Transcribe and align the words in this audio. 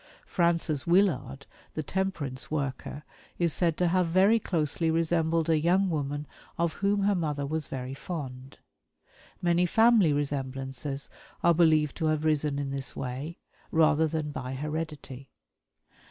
Frances 0.25 0.87
Willard, 0.87 1.45
the 1.75 1.83
temperance 1.83 2.49
worker, 2.49 3.03
is 3.37 3.53
said 3.53 3.77
to 3.77 3.87
have 3.89 4.07
very 4.07 4.39
closely 4.39 4.89
resembled 4.89 5.47
a 5.47 5.59
young 5.59 5.91
woman 5.91 6.25
of 6.57 6.73
whom 6.73 7.03
her 7.03 7.13
mother 7.13 7.45
was 7.45 7.67
very 7.67 7.93
fond. 7.93 8.57
Many 9.43 9.67
family 9.67 10.11
resemblances 10.11 11.11
are 11.43 11.53
believed 11.53 11.95
to 11.97 12.07
have 12.07 12.25
arisen 12.25 12.57
in 12.57 12.71
this 12.71 12.95
way, 12.95 13.37
rather 13.69 14.07
than 14.07 14.31
by 14.31 14.53
heredity. 14.55 15.29